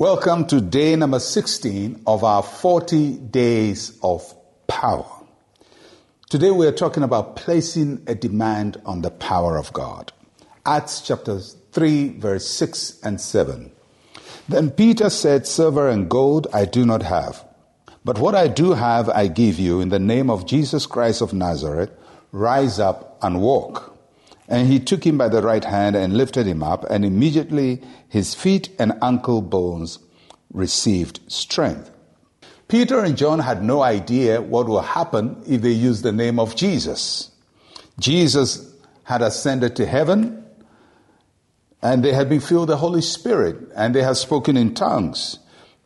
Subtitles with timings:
[0.00, 4.34] Welcome to day number 16 of our 40 days of
[4.66, 5.04] power.
[6.30, 10.10] Today we are talking about placing a demand on the power of God.
[10.64, 13.72] Acts chapter 3, verse 6 and 7.
[14.48, 17.44] Then Peter said, Silver and gold I do not have,
[18.02, 21.34] but what I do have I give you in the name of Jesus Christ of
[21.34, 21.90] Nazareth.
[22.32, 23.99] Rise up and walk.
[24.50, 28.34] And he took him by the right hand and lifted him up, and immediately his
[28.34, 30.00] feet and ankle bones
[30.52, 31.90] received strength.
[32.66, 36.56] Peter and John had no idea what would happen if they used the name of
[36.56, 37.30] Jesus.
[37.98, 40.44] Jesus had ascended to heaven,
[41.82, 45.38] and they had been filled with the Holy Spirit, and they had spoken in tongues.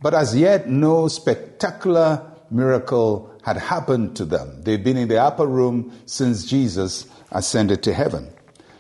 [0.03, 4.63] But as yet, no spectacular miracle had happened to them.
[4.63, 8.34] They've been in the upper room since Jesus ascended to heaven.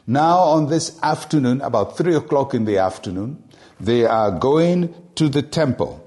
[0.06, 3.42] Now, on this afternoon, about three o'clock in the afternoon,
[3.80, 6.00] they are going to the temple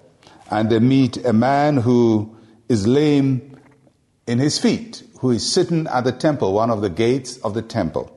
[0.51, 2.35] and they meet a man who
[2.69, 3.57] is lame
[4.27, 7.61] in his feet, who is sitting at the temple, one of the gates of the
[7.61, 8.13] temple.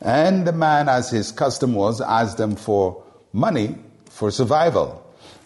[0.00, 3.02] And the man, as his custom was, asked them for
[3.32, 3.76] money
[4.08, 5.02] for survival.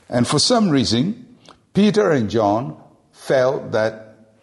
[0.08, 1.36] And for some reason,
[1.72, 2.76] Peter and John
[3.12, 4.34] felt that,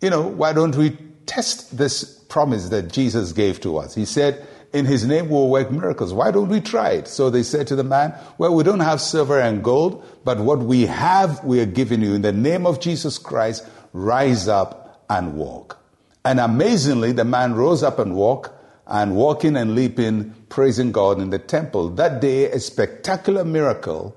[0.00, 3.94] you know, why don't we test this promise that Jesus gave to us?
[3.94, 6.12] He said, in his name we'll work miracles.
[6.12, 7.08] Why don't we try it?
[7.08, 10.58] So they said to the man, Well, we don't have silver and gold, but what
[10.58, 12.14] we have, we are giving you.
[12.14, 15.78] In the name of Jesus Christ, rise up and walk.
[16.24, 18.50] And amazingly, the man rose up and walked,
[18.86, 21.90] and walking and leaping, praising God in the temple.
[21.90, 24.16] That day, a spectacular miracle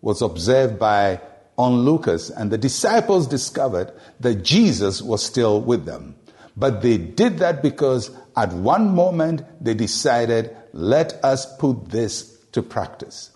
[0.00, 1.20] was observed by
[1.58, 6.14] onlookers, and the disciples discovered that Jesus was still with them.
[6.58, 12.62] But they did that because at one moment they decided, let us put this to
[12.62, 13.30] practice.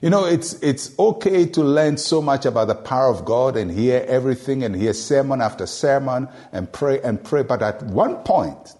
[0.00, 3.70] You know, it's, it's okay to learn so much about the power of God and
[3.70, 7.42] hear everything and hear sermon after sermon and pray and pray.
[7.42, 8.74] But at one point,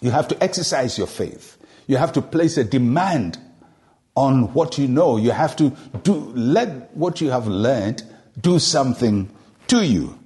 [0.00, 1.56] you have to exercise your faith.
[1.86, 3.38] You have to place a demand
[4.14, 5.16] on what you know.
[5.16, 5.70] You have to
[6.02, 8.02] do, let what you have learned
[8.40, 9.30] do something
[9.68, 10.19] to you.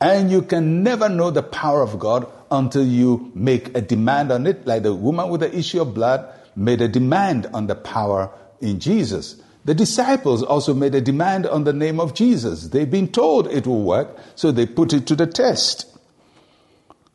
[0.00, 4.46] And you can never know the power of God until you make a demand on
[4.46, 8.30] it, like the woman with the issue of blood made a demand on the power
[8.60, 9.40] in Jesus.
[9.64, 12.68] The disciples also made a demand on the name of Jesus.
[12.68, 15.86] They've been told it will work, so they put it to the test.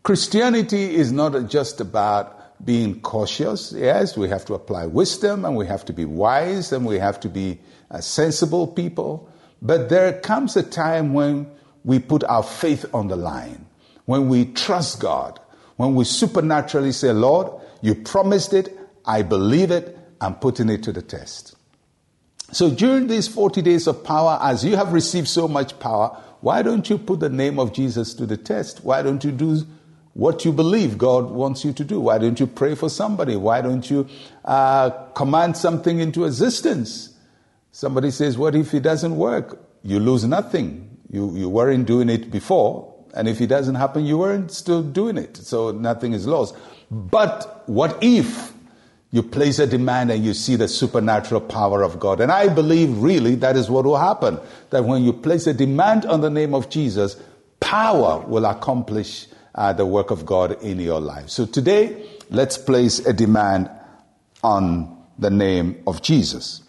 [0.03, 3.71] Christianity is not just about being cautious.
[3.71, 7.19] Yes, we have to apply wisdom and we have to be wise and we have
[7.21, 9.29] to be uh, sensible people.
[9.61, 11.49] But there comes a time when
[11.83, 13.65] we put our faith on the line,
[14.05, 15.39] when we trust God,
[15.75, 20.91] when we supernaturally say, Lord, you promised it, I believe it, I'm putting it to
[20.91, 21.55] the test.
[22.51, 26.61] So during these 40 days of power, as you have received so much power, why
[26.61, 28.83] don't you put the name of Jesus to the test?
[28.83, 29.65] Why don't you do
[30.13, 31.99] what you believe God wants you to do?
[31.99, 33.35] Why don't you pray for somebody?
[33.35, 34.07] Why don't you
[34.45, 37.17] uh, command something into existence?
[37.71, 39.59] Somebody says, What if it doesn't work?
[39.81, 40.92] You lose nothing.
[41.13, 45.17] You, you weren't doing it before, and if it doesn't happen, you weren't still doing
[45.17, 45.37] it.
[45.37, 46.55] So nothing is lost.
[46.89, 48.51] But what if
[49.11, 52.19] you place a demand and you see the supernatural power of God?
[52.19, 54.39] And I believe really that is what will happen.
[54.71, 57.15] That when you place a demand on the name of Jesus,
[57.59, 61.29] power will accomplish uh, the work of God in your life.
[61.29, 63.69] So today, let's place a demand
[64.43, 66.63] on the name of Jesus.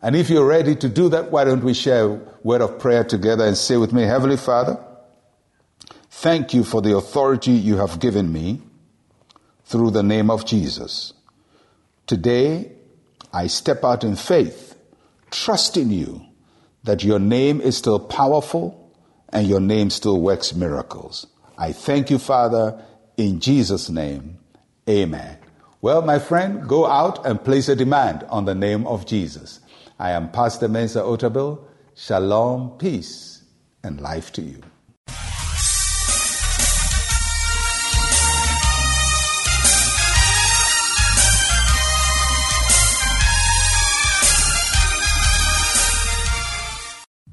[0.00, 3.02] And if you're ready to do that, why don't we share a word of prayer
[3.02, 4.78] together and say with me, Heavenly Father,
[6.10, 8.62] thank you for the authority you have given me
[9.64, 11.12] through the name of Jesus.
[12.06, 12.72] Today,
[13.32, 14.76] I step out in faith,
[15.30, 16.24] trusting you
[16.84, 18.92] that your name is still powerful
[19.30, 21.26] and your name still works miracles.
[21.58, 22.82] I thank you, Father,
[23.16, 24.38] in Jesus' name.
[24.88, 25.38] Amen.
[25.80, 29.60] Well, my friend, go out and place a demand on the name of Jesus.
[30.00, 31.58] I am Pastor Mensa Otabil.
[31.96, 33.42] Shalom, peace,
[33.82, 34.62] and life to you.